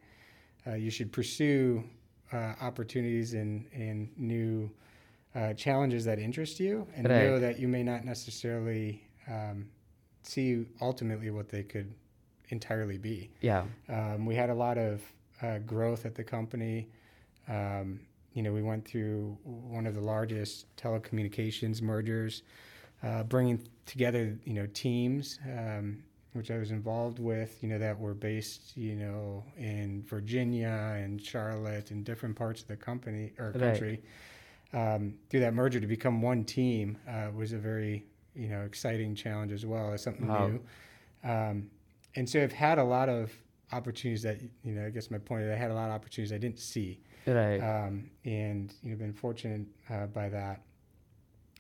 [0.67, 1.85] uh, you should pursue
[2.33, 4.71] uh, opportunities and and new
[5.35, 7.25] uh, challenges that interest you, and Right.
[7.25, 9.67] know that you may not necessarily um,
[10.23, 11.93] see ultimately what they could
[12.51, 13.31] entirely be.
[13.41, 13.65] Yeah.
[13.89, 15.03] Um, we had a lot of
[15.43, 16.89] uh, growth at the company.
[17.49, 18.01] Um,
[18.33, 22.43] you know, we went through one of the largest telecommunications mergers,
[23.03, 26.03] uh, bringing together you know teams, um,
[26.33, 27.63] which I was involved with.
[27.63, 32.69] You know, that were based you know in Virginia and Charlotte and different parts of
[32.69, 33.61] the company or Right.
[33.61, 34.03] country.
[34.73, 38.05] Um, through that merger to become one team uh, was a very
[38.35, 40.49] you know exciting challenge as well as something Wow.
[40.49, 40.61] new.
[41.31, 41.71] Um,
[42.16, 43.33] and so I've had a lot of
[43.72, 44.87] opportunities that you know.
[44.87, 47.59] I guess my point is I had a lot of opportunities I didn't see, Right.
[47.61, 50.61] um, and you know been fortunate uh, by that.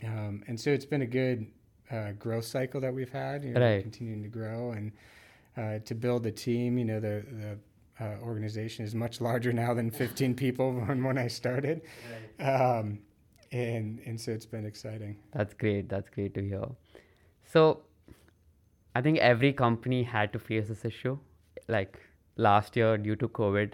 [0.04, 1.46] Um, and so it's been a good
[1.90, 3.44] uh, growth cycle that we've had.
[3.44, 3.82] You know, Right.
[3.82, 4.92] continuing to grow and
[5.56, 6.78] uh, to build the team.
[6.78, 7.24] You know, the
[7.98, 11.82] the uh, organization is much larger now than 15 people when when I started,
[12.40, 12.98] um,
[13.52, 15.16] and and so it's been exciting.
[15.32, 15.88] That's great.
[15.88, 16.64] That's great to hear.
[17.46, 17.82] So,
[18.94, 21.18] I think every company had to face this issue.
[21.68, 21.98] Like
[22.36, 23.72] last year, due to COVID,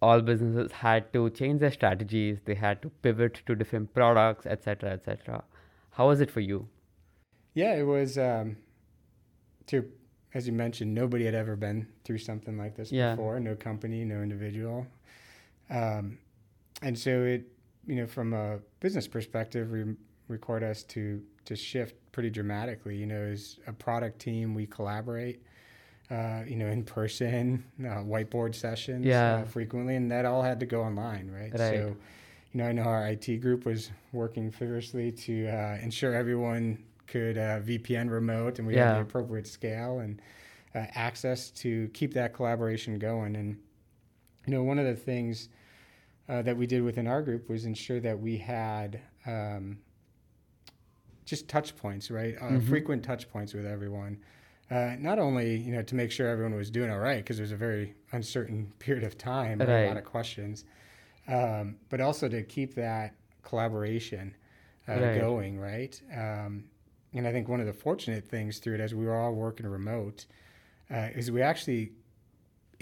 [0.00, 2.40] all businesses had to change their strategies.
[2.44, 5.44] They had to pivot to different products, etc., etc.
[5.92, 6.68] How was it for you?
[7.54, 8.18] Yeah, it was.
[8.18, 8.56] Um,
[9.66, 9.84] to
[10.34, 13.14] as you mentioned, nobody had ever been through something like this Yeah.
[13.14, 13.38] before.
[13.38, 14.86] No company, no individual,
[15.70, 16.18] um,
[16.80, 17.44] and so it,
[17.86, 19.94] you know, from a business perspective, re-
[20.28, 22.96] required us to to shift pretty dramatically.
[22.96, 25.42] You know, as a product team, we collaborate.
[26.10, 29.36] Uh, you know, in person, uh, whiteboard sessions Yeah.
[29.36, 31.50] uh, frequently, and that all had to go online, right?
[31.52, 31.58] Right.
[31.58, 31.96] So,
[32.52, 37.38] you know, I know our IT group was working vigorously to uh, ensure everyone could
[37.38, 40.20] uh, VPN remote and we had the appropriate scale and
[40.74, 43.34] uh, access to keep that collaboration going.
[43.36, 43.56] And,
[44.46, 45.48] you know, one of the things
[46.28, 49.78] uh, that we did within our group was ensure that we had um,
[51.24, 52.36] just touch points, right?
[52.40, 52.68] Uh, Mhm.
[52.68, 54.18] Frequent touch points with everyone.
[54.70, 57.42] Uh, not only, you know, to make sure everyone was doing all right, because it
[57.42, 59.68] was a very uncertain period of time, right?
[59.84, 60.64] a lot of questions,
[61.28, 64.34] um, but also to keep that collaboration
[64.88, 65.14] uh, Right.
[65.14, 66.00] going, right?
[66.12, 66.64] Um,
[67.12, 69.66] and I think one of the fortunate things through it, as we were all working
[69.66, 70.26] remote,
[70.90, 71.92] uh, is we actually,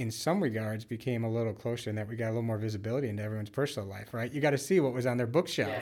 [0.00, 3.10] in some regards, became a little closer and that we got a little more visibility
[3.10, 4.32] into everyone's personal life, right?
[4.32, 5.74] You got to see what was on their bookshelf,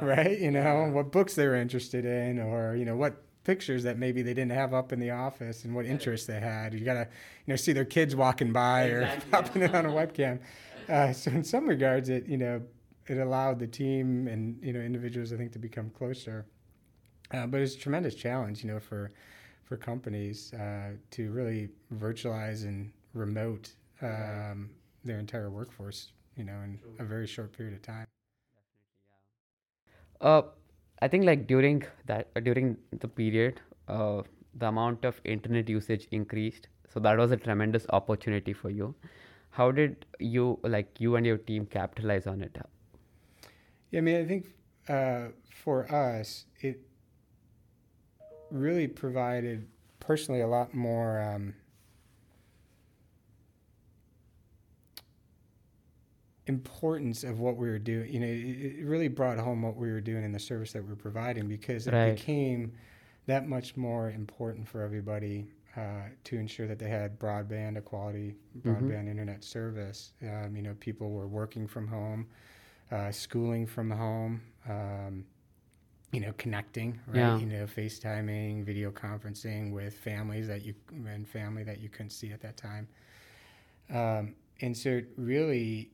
[0.00, 0.36] right?
[0.36, 4.20] You know, what books they were interested in, or, you know, what pictures that maybe
[4.20, 6.74] they didn't have up in the office and what interests they had.
[6.74, 7.08] You got to,
[7.46, 10.40] you know, see their kids walking by Exactly, or popping it on a webcam.
[10.88, 12.60] Uh, so in some regards, it, you know,
[13.06, 16.46] it allowed the team and, you know, individuals, I think, to become closer.
[17.32, 19.12] Uh, but it's a tremendous challenge, you know, for
[19.64, 24.70] for companies uh, to really virtualize and remote um,
[25.04, 28.06] their entire workforce, you know, in a very short period of time.
[30.20, 30.42] Uh,
[31.00, 34.22] I think like during that uh, during the period, uh,
[34.54, 36.68] the amount of internet usage increased.
[36.92, 38.94] So that was a tremendous opportunity for you.
[39.50, 42.56] How did you like you and your team capitalize on it?
[43.90, 44.54] Yeah, I mean, I think
[44.88, 46.80] uh, for us, it
[48.50, 49.66] really provided
[50.00, 51.54] personally a lot more um,
[56.46, 58.12] importance of what we were doing.
[58.12, 60.82] You know, it, it really brought home what we were doing in the service that
[60.82, 62.16] we were providing because it Right.
[62.16, 62.72] became
[63.26, 68.34] that much more important for everybody uh, to ensure that they had broadband, a quality
[68.58, 68.62] Mhm.
[68.62, 70.12] broadband internet service.
[70.22, 72.26] Um, you know, people were working from home.
[72.90, 75.24] uh, schooling from home, um,
[76.12, 77.16] you know, connecting, right?
[77.16, 77.38] Yeah.
[77.38, 80.74] You know, FaceTiming, video conferencing with families that you
[81.06, 82.86] and family that you couldn't see at that time.
[83.90, 85.90] Um, and so it really,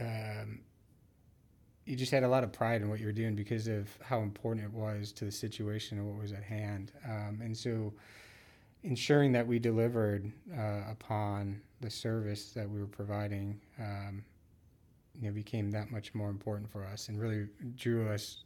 [0.00, 0.60] um,
[1.84, 4.20] you just had a lot of pride in what you were doing because of how
[4.20, 6.92] important it was to the situation and what was at hand.
[7.04, 7.94] Um, and so
[8.82, 14.22] ensuring that we delivered uh, upon the service that we were providing, um,
[15.20, 18.44] you know, became that much more important for us and really drew us,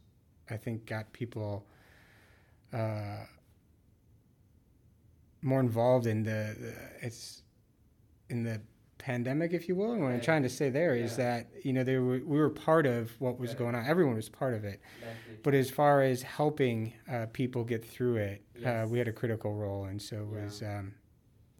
[0.49, 1.65] I think, got people
[2.71, 3.25] uh,
[5.41, 7.41] more involved in the, the it's
[8.29, 8.61] in the
[9.11, 9.91] pandemic, if you will.
[9.93, 11.25] And what I'm trying to say there is Yeah.
[11.25, 13.59] that you know they were, we were part of what was Right.
[13.61, 13.85] going on.
[13.85, 14.79] Everyone was part of it.
[15.43, 19.53] But as far as helping uh, people get through it, uh, we had a critical
[19.63, 20.43] role, and so it Yeah.
[20.45, 20.93] was um,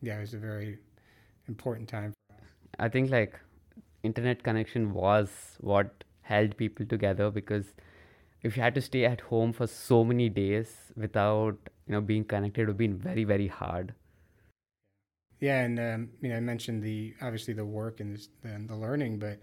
[0.02, 0.78] yeah, it was a very
[1.48, 2.14] important time.
[2.80, 3.40] I think like
[4.04, 7.74] internet connection was what held people together because
[8.42, 10.72] if you had to stay at home for so many days
[11.06, 13.94] without you know being connected, it would have been very very hard.
[15.44, 18.78] Yeah, and um, you know, I mentioned the obviously the work and this, and the
[18.78, 19.42] learning, but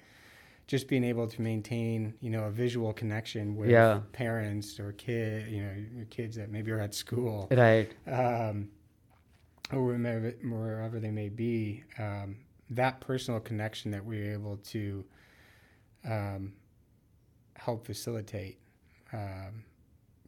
[0.66, 4.00] just being able to maintain, you know, a visual connection with Yeah.
[4.12, 7.92] parents or kid, you know, your kids that maybe are at school, Right.
[8.06, 8.70] um,
[9.70, 12.38] or wherever, wherever they may be, um,
[12.70, 15.04] that personal connection that we're able to
[16.08, 16.54] um,
[17.56, 18.58] help facilitate,
[19.12, 19.64] um,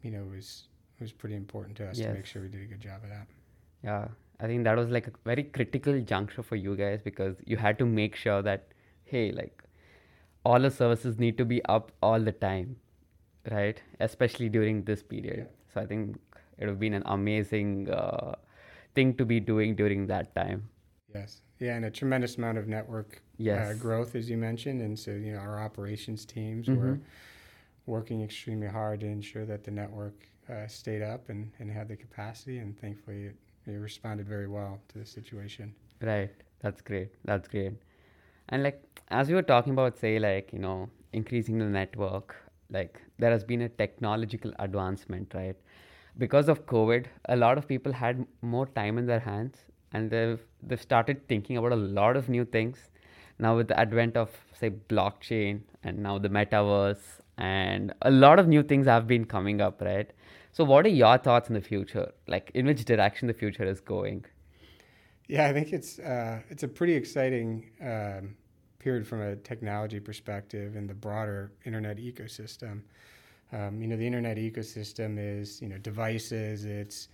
[0.02, 0.64] you know, was
[1.00, 3.26] was pretty important to us to make sure we did a good job of that.
[3.82, 4.08] Yeah,
[4.42, 7.78] I think that was like a very critical juncture for you guys because you had
[7.78, 8.68] to make sure that,
[9.04, 9.62] hey, like
[10.44, 12.76] all the services need to be up all the time,
[13.50, 13.80] right?
[14.00, 15.38] Especially during this period.
[15.38, 15.72] Yeah.
[15.74, 16.16] So I think
[16.58, 18.34] it would have been an amazing uh,
[18.94, 20.68] thing to be doing during that time.
[21.14, 21.42] Yes.
[21.60, 24.82] Yeah, and a tremendous amount of network uh, growth, as you mentioned.
[24.82, 26.76] And so, you know, our operations teams Mhm.
[26.76, 27.00] were
[27.86, 31.96] working extremely hard to ensure that the network uh, stayed up and, and had the
[31.96, 32.58] capacity.
[32.58, 35.74] And thankfully, it, it responded very well to the situation.
[36.00, 36.30] Right.
[36.60, 37.10] That's great.
[37.24, 37.72] That's great.
[38.48, 42.36] And like as we were talking about, say like you know increasing the network,
[42.70, 45.56] like there has been a technological advancement, right?
[46.18, 49.56] Because of COVID, a lot of people had more time in their hands,
[49.92, 52.90] and they've they've started thinking about a lot of new things.
[53.38, 58.46] Now with the advent of say blockchain and now the metaverse and a lot of
[58.46, 60.10] new things have been coming up, right?
[60.52, 62.12] So what are your thoughts in the future?
[62.28, 64.24] Like in which direction the future is going?
[65.28, 68.36] Yeah, I think it's uh, it's a pretty exciting um,
[68.78, 72.82] period from a technology perspective in the broader internet ecosystem.
[73.52, 77.08] Um, you know, the internet ecosystem is you know devices, it's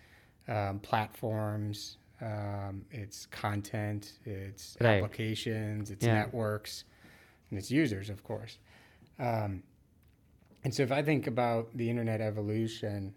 [0.48, 5.02] um, platforms, um, it's content, it's Right.
[5.02, 6.14] applications, it's Yeah.
[6.14, 6.84] networks,
[7.50, 8.58] and it's users, of course.
[9.18, 9.62] Um,
[10.64, 13.14] and so, if I think about the internet evolution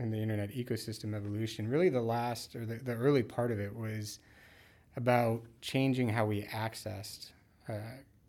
[0.00, 3.74] and the internet ecosystem evolution, really the last or the, the early part of it
[3.74, 4.18] was
[4.96, 7.30] about changing how we accessed
[7.68, 7.74] uh,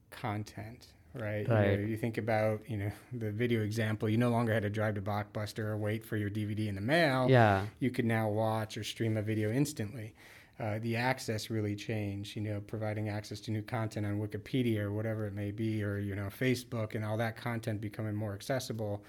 [0.10, 1.47] content, right?
[1.47, 4.69] You, know, you think about, you know, the video example, you no longer had to
[4.69, 7.27] drive to Blockbuster or wait for your DVD in the mail.
[7.29, 7.65] Yeah.
[7.79, 10.13] You could now watch or stream a video instantly.
[10.60, 14.91] Uh, the access really changed, you know, providing access to new content on Wikipedia or
[14.91, 19.03] whatever it may be, or, you know, Facebook and all that content becoming more accessible.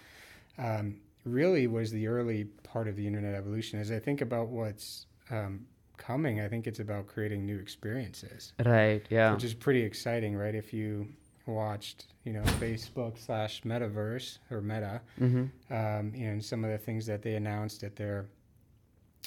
[0.57, 3.79] Um, really was the early part of the internet evolution.
[3.81, 9.07] As I think about what's um, coming, I think it's about creating new experiences, Right.
[9.11, 9.33] Yeah.
[9.35, 10.55] which is pretty exciting, right?
[10.55, 11.09] If you
[11.47, 15.73] watched, you know, Facebook slash Metaverse or Meta, Mm-hmm.
[15.75, 18.27] um, you know, and some of the things that they announced at their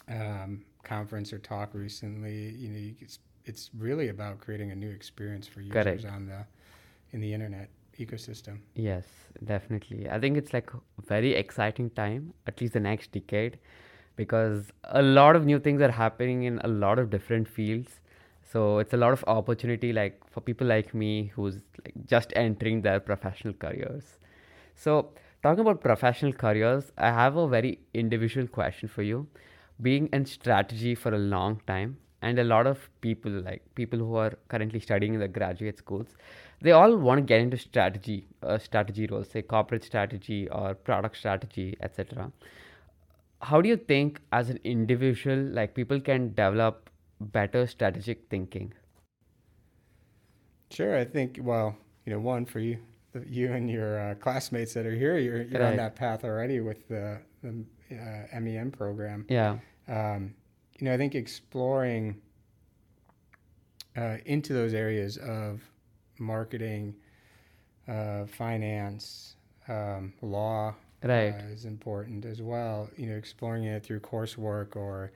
[0.09, 4.89] um, conference or talk recently, you know, you, it's it's really about creating a new
[4.89, 6.05] experience for users Correct.
[6.05, 6.45] on the
[7.11, 8.59] in the internet ecosystem.
[8.75, 9.05] Yes,
[9.43, 10.09] definitely.
[10.09, 13.57] I think it's like a very exciting time, at least the next decade,
[14.15, 17.99] because a lot of new things are happening in a lot of different fields.
[18.51, 22.81] So it's a lot of opportunity, like for people like me who's like just entering
[22.81, 24.17] their professional careers.
[24.75, 25.09] So
[25.43, 29.27] talking about professional careers, I have a very individual question for you.
[29.81, 34.15] Being in strategy for a long time, and a lot of people, like people who
[34.15, 36.07] are currently studying in the graduate schools,
[36.61, 41.17] they all want to get into strategy, uh, strategy roles, say corporate strategy or product
[41.17, 42.31] strategy, etc.
[43.41, 46.89] How do you think, as an individual, like people can develop
[47.19, 48.73] better strategic thinking?
[50.71, 51.39] Sure, I think.
[51.41, 51.75] Well,
[52.05, 52.77] you know, one for you,
[53.27, 56.87] you and your uh, classmates that are here, you're, you're on that path already with
[56.87, 59.25] the, the uh, MEM program.
[59.29, 60.33] Yeah, Um,
[60.79, 62.19] you know, I think exploring
[63.95, 65.61] uh, into those areas of
[66.19, 66.95] marketing,
[67.87, 69.35] uh, finance,
[69.67, 71.33] um, law Right.
[71.33, 72.89] uh, is important as well.
[72.97, 75.11] You know, exploring it through coursework or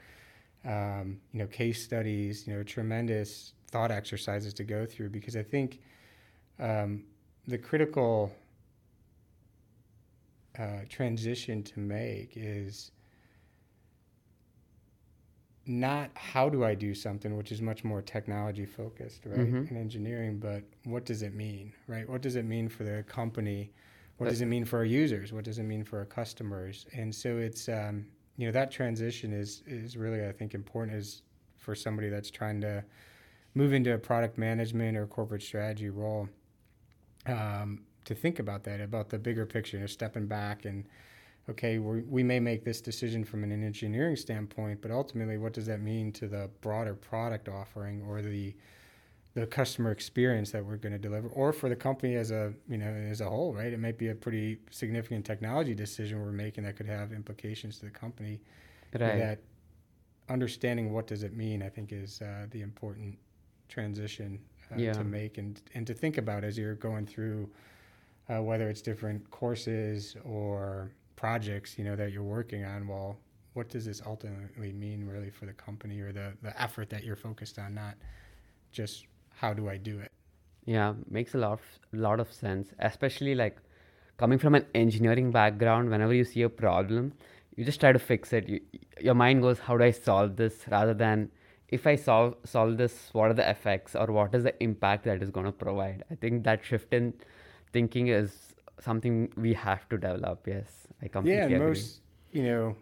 [0.65, 2.45] um, you know case studies.
[2.45, 5.79] You know, tremendous thought exercises to go through because I think
[6.59, 7.03] um,
[7.47, 8.31] the critical
[10.57, 12.91] uh, transition to make is
[15.69, 19.69] not how do I do something, which is much more technology focused, right, Mhm.
[19.69, 22.09] and engineering, but what does it mean, right?
[22.09, 23.71] What does it mean for the company?
[24.17, 25.31] What does it mean for our users?
[25.31, 26.87] What does it mean for our customers?
[26.91, 31.21] And so it's um, you know that transition is is really I think important as
[31.57, 32.83] for somebody that's trying to
[33.53, 36.29] move into a product management or corporate strategy role
[37.27, 40.85] um, to think about that about the bigger picture, you know, stepping back and
[41.49, 45.65] okay, we we may make this decision from an engineering standpoint, but ultimately, what does
[45.65, 48.55] that mean to the broader product offering or the
[49.35, 52.77] the customer experience that we're going to deliver, or for the company as a you
[52.77, 53.73] know as a whole, right?
[53.73, 57.85] It might be a pretty significant technology decision we're making that could have implications to
[57.85, 58.39] the company.
[58.93, 59.17] Right.
[59.17, 59.39] That
[60.29, 63.17] understanding what does it mean, I think, is uh, the important
[63.67, 64.39] transition
[64.71, 64.93] uh, Yeah.
[64.93, 67.49] to make and and to think about as you're going through
[68.29, 72.87] uh, whether it's different courses or projects, you know, that you're working on.
[72.87, 73.17] Well,
[73.53, 77.21] what does this ultimately mean, really, for the company or the the effort that you're
[77.29, 77.95] focused on, not
[78.71, 79.05] just
[79.41, 80.11] how do I do it.
[80.65, 81.61] Yeah, makes a lot of,
[81.91, 82.69] lot of sense.
[82.79, 83.57] Especially like
[84.17, 87.13] coming from an engineering background, whenever you see a problem,
[87.55, 88.47] you just try to fix it.
[88.47, 88.59] You,
[89.09, 91.29] your mind goes, "How do I solve this?" rather than
[91.79, 95.21] if I solve solve this, what are the effects or what is the impact that
[95.21, 96.03] is going to provide?
[96.11, 97.13] I think that shift in
[97.73, 98.48] thinking is
[98.79, 100.47] something we have to develop.
[100.47, 101.59] Yes, I completely Yeah, agree.
[101.59, 102.01] most
[102.31, 102.75] you know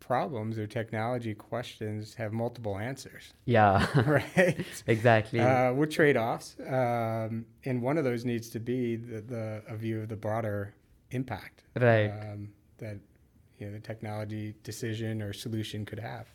[0.00, 4.82] problems or technology questions have multiple answers, yeah, right?
[4.86, 5.40] exactly.
[5.40, 10.00] Uh, with trade-offs, um, and one of those needs to be the, the a view
[10.00, 10.74] of the broader
[11.10, 12.10] impact right.
[12.10, 12.98] um, that
[13.58, 16.26] you know the technology decision or solution could have.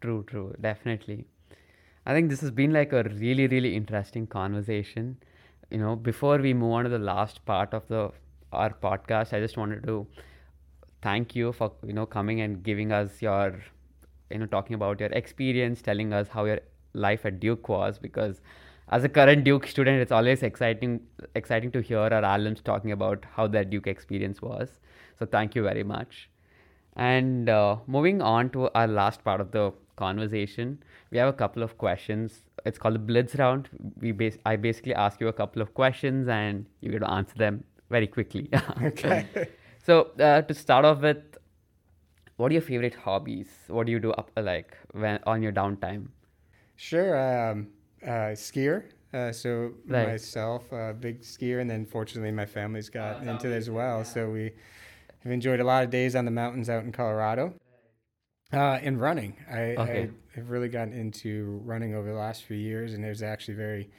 [0.00, 1.26] True, true, definitely.
[2.06, 5.18] I think this has been like a really, really interesting conversation.
[5.70, 8.10] You know, before we move on to the last part of the
[8.52, 10.06] our podcast, I just wanted to
[11.02, 13.60] thank you for you know coming and giving us your
[14.30, 16.60] you know talking about your experience, telling us how your
[16.94, 18.40] life at Duke was because
[18.88, 21.00] as a current Duke student, it's always exciting
[21.34, 24.78] exciting to hear our alums talking about how their Duke experience was.
[25.18, 26.28] So thank you very much.
[26.96, 31.62] And uh, moving on to our last part of the conversation, we have a couple
[31.62, 32.42] of questions.
[32.66, 33.68] It's called the Blitz round.
[34.00, 37.34] We bas- I basically ask you a couple of questions and you get to answer
[37.36, 38.48] them very quickly.
[38.82, 39.26] Okay.
[39.84, 41.18] so uh, to start off with,
[42.36, 43.48] what are your favorite hobbies?
[43.68, 46.08] What do you do up like when on your downtime?
[46.76, 47.16] Sure.
[47.50, 47.68] Um,
[48.02, 48.84] uh, skier.
[49.12, 50.06] Uh, so Right.
[50.08, 54.04] myself, a big skier, and then fortunately my family's got into it as well.
[54.04, 54.52] So we
[55.24, 57.54] have enjoyed a lot of days on the mountains out in Colorado.
[58.52, 60.02] Uh, and running, I, Okay.
[60.02, 63.54] I have really gotten into running over the last few years, and it was actually
[63.54, 63.90] very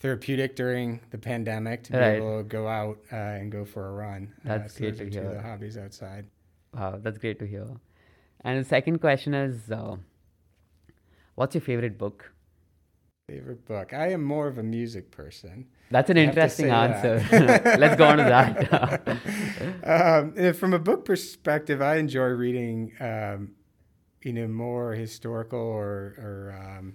[0.00, 2.16] therapeutic during the pandemic to be Right.
[2.16, 4.32] able to go out uh, and go for a run.
[4.44, 5.34] That's uh, so great to hear.
[5.34, 6.26] the hobbies outside.
[6.74, 7.66] Wow, that's great to hear.
[8.42, 9.96] And the second question is, uh,
[11.34, 12.32] what's your favorite book?
[13.28, 13.92] Favorite book?
[13.92, 15.66] I am more of a music person.
[15.90, 17.24] That's an I interesting answer.
[17.78, 19.82] Let's go on to that.
[20.46, 23.52] um, from a book perspective, I enjoy reading, um,
[24.22, 26.94] you know, more historical or, or um,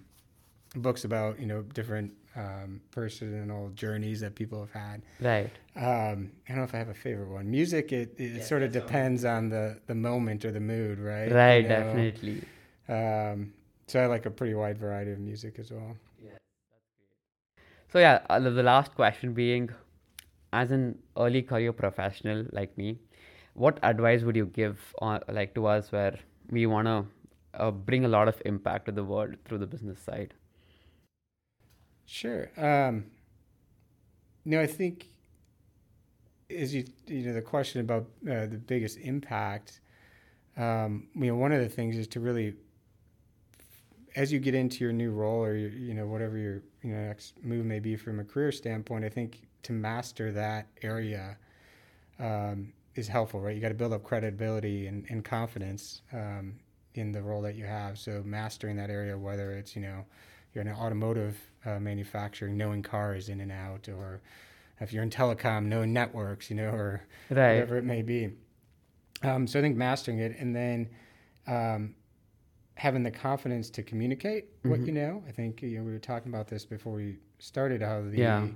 [0.75, 5.01] books about, you know, different um, personal journeys that people have had.
[5.19, 5.51] right.
[5.75, 7.49] Um, I don't know if I have a favorite one.
[7.49, 11.29] Music, it, it sort of depends on the, the moment or the mood, right?
[11.29, 11.67] You Right, know?
[11.69, 12.43] definitely.
[12.89, 13.53] Um,
[13.87, 15.95] so I like a pretty wide variety of music as well.
[17.89, 19.69] So yeah, uh, the the last question being,
[20.53, 22.99] as an early career professional like me,
[23.53, 26.17] what advice would you give on like to us where
[26.49, 27.05] we want to
[27.53, 30.33] uh, bring a lot of impact to the world through the business side?
[32.05, 32.51] Sure.
[32.57, 33.05] Um,
[34.45, 35.07] no, I think
[36.49, 39.79] as you you know the question about uh, the biggest impact.
[40.57, 42.55] Um, you know, one of the things is to really,
[44.15, 47.07] as you get into your new role or your, you know whatever your you know
[47.07, 51.37] next move may be from a career standpoint, I think to master that area
[52.19, 53.55] um, is helpful, right?
[53.55, 56.55] You got to build up credibility and, and confidence um,
[56.95, 57.97] in the role that you have.
[57.99, 60.05] So mastering that area, whether it's you know
[60.53, 64.21] you're in an automotive uh, manufacturing, knowing cars in and out, or
[64.79, 67.53] if you're in telecom, knowing networks, you know, or Right.
[67.53, 68.31] whatever it may be.
[69.23, 70.89] Um, so I think mastering it and then
[71.47, 71.95] um,
[72.75, 74.87] having the confidence to communicate what Mhm.
[74.87, 75.23] you know.
[75.27, 78.47] I think you know we were talking about this before we started how the Yeah.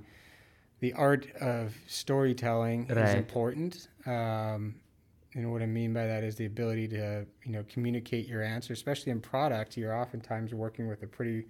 [0.80, 3.88] the art of storytelling is important.
[4.04, 4.74] Um,
[5.34, 8.72] and what I mean by that is the ability to, you know, communicate your answer,
[8.74, 9.76] especially in product.
[9.78, 11.46] You're oftentimes working with a pretty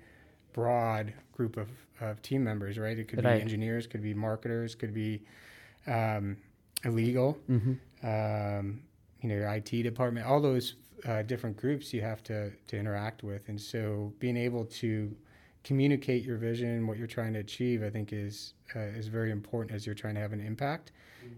[0.56, 1.68] broad group of,
[2.00, 2.98] of team members, right?
[2.98, 3.36] It could Right.
[3.36, 5.22] be engineers, could be marketers, could be
[5.86, 6.36] um,
[6.84, 7.74] illegal, Mm-hmm.
[8.06, 8.80] um,
[9.20, 10.74] you know, your IT department, all those
[11.06, 13.48] uh, different groups you have to, to interact with.
[13.50, 15.14] And so being able to
[15.62, 19.74] communicate your vision, what you're trying to achieve, I think is, uh, is very important
[19.76, 20.92] as you're trying to have an impact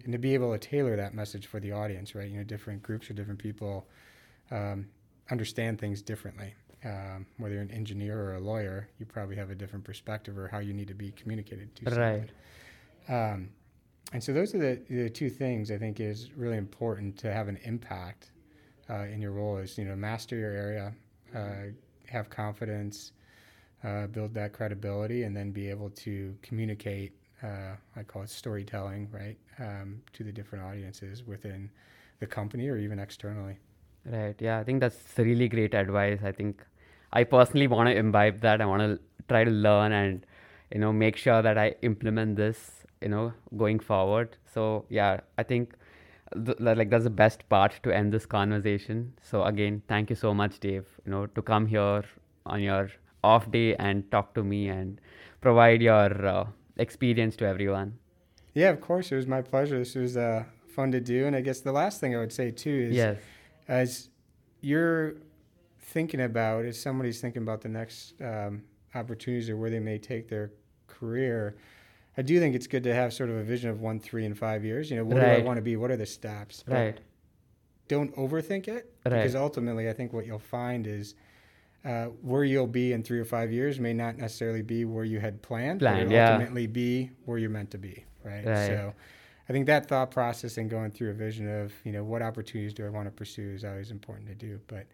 [0.04, 2.30] and to be able to tailor that message for the audience, right?
[2.30, 3.86] You know, different groups or different people
[4.50, 4.86] um,
[5.30, 6.54] understand things differently.
[6.84, 10.46] Um, whether you're an engineer or a lawyer, you probably have a different perspective or
[10.46, 11.84] how you need to be communicated to.
[11.90, 12.30] Right.
[13.08, 13.48] Um,
[14.12, 17.48] and so those are the, the two things I think is really important to have
[17.48, 18.30] an impact
[18.88, 20.94] uh, in your role is, you know, master your area,
[21.34, 21.72] uh,
[22.06, 23.12] have confidence,
[23.84, 27.12] uh, build that credibility, and then be able to communicate,
[27.42, 31.70] uh, I call it storytelling, right, um, to the different audiences within
[32.20, 33.58] the company or even externally.
[34.10, 34.34] Right.
[34.40, 36.20] Yeah, I think that's really great advice.
[36.24, 36.64] I think
[37.12, 38.60] I personally want to imbibe that.
[38.60, 38.98] I want to
[39.28, 40.24] try to learn and
[40.72, 42.84] you know make sure that I implement this.
[43.00, 44.36] You know, going forward.
[44.52, 45.74] So yeah, I think
[46.34, 49.12] th- like that's the best part to end this conversation.
[49.22, 50.86] So again, thank you so much, Dave.
[51.04, 52.02] You know, to come here
[52.46, 52.90] on your
[53.22, 55.00] off day and talk to me and
[55.40, 56.46] provide your uh,
[56.76, 57.98] experience to everyone.
[58.54, 59.12] Yeah, of course.
[59.12, 59.78] It was my pleasure.
[59.78, 60.44] This was uh,
[60.74, 61.26] fun to do.
[61.26, 63.18] And I guess the last thing I would say, too, is Yes.
[63.68, 64.08] As
[64.60, 65.14] you're
[65.80, 68.62] thinking about, as somebody's thinking about the next um,
[68.94, 70.50] opportunities or where they may take their
[70.86, 71.56] career,
[72.16, 74.36] I do think it's good to have sort of a vision of one, three, and
[74.36, 74.90] five years.
[74.90, 75.76] You know, what do I want to be?
[75.76, 76.64] What are the steps?
[76.66, 77.00] But Right.
[77.86, 79.16] Don't overthink it Right.
[79.16, 81.14] because ultimately, I think what you'll find is
[81.84, 85.20] uh, where you'll be in three or five years may not necessarily be where you
[85.20, 86.32] had planned, but Planned, it'll yeah.
[86.32, 88.44] ultimately be where you're meant to be, right?
[88.44, 88.66] Right.
[88.66, 88.94] So,
[89.48, 92.74] I think that thought process and going through a vision of you know what opportunities
[92.74, 94.60] do I want to pursue is always important to do.
[94.66, 94.86] But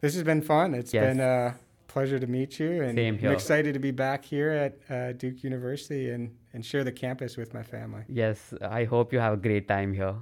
[0.00, 0.74] this has been fun.
[0.74, 1.04] It's Yes.
[1.04, 1.56] been a
[1.88, 2.98] pleasure to meet you, and.
[2.98, 7.36] I'm excited to be back here at uh, Duke University and and share the campus
[7.36, 8.02] with my family.
[8.08, 8.54] Yes.
[8.62, 10.14] I hope you have a great time here.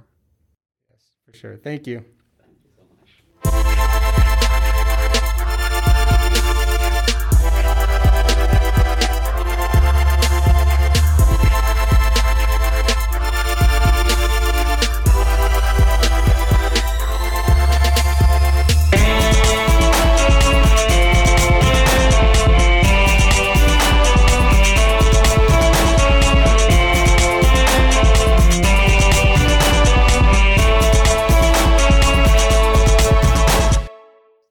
[0.89, 1.55] Yes, for sure.
[1.57, 2.03] Thank you.